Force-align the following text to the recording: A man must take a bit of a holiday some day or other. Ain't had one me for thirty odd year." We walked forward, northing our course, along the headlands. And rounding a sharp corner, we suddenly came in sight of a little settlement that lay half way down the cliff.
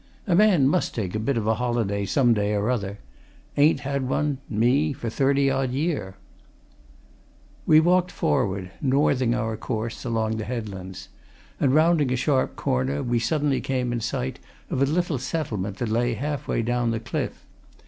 A 0.25 0.33
man 0.33 0.67
must 0.67 0.95
take 0.95 1.13
a 1.13 1.19
bit 1.19 1.37
of 1.37 1.45
a 1.45 1.53
holiday 1.61 2.07
some 2.07 2.33
day 2.33 2.55
or 2.55 2.71
other. 2.71 2.97
Ain't 3.55 3.81
had 3.81 4.09
one 4.09 4.39
me 4.49 4.93
for 4.93 5.11
thirty 5.11 5.51
odd 5.51 5.69
year." 5.73 6.15
We 7.67 7.79
walked 7.81 8.09
forward, 8.09 8.71
northing 8.81 9.35
our 9.35 9.55
course, 9.57 10.03
along 10.03 10.37
the 10.37 10.45
headlands. 10.45 11.09
And 11.59 11.75
rounding 11.75 12.11
a 12.11 12.15
sharp 12.15 12.55
corner, 12.55 13.03
we 13.03 13.19
suddenly 13.19 13.61
came 13.61 13.93
in 13.93 14.01
sight 14.01 14.39
of 14.71 14.81
a 14.81 14.85
little 14.85 15.19
settlement 15.19 15.77
that 15.77 15.89
lay 15.89 16.15
half 16.15 16.47
way 16.47 16.63
down 16.63 16.89
the 16.89 16.99
cliff. 16.99 17.45